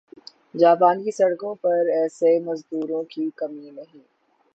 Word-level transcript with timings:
Japan 0.55 1.03
کی 1.03 1.11
سڑکوں 1.11 1.53
پر 1.55 1.79
ایسے 1.91 2.37
مزدوروں 2.39 3.03
کی 3.05 3.29
کمی 3.35 3.69
نہیں 3.71 4.01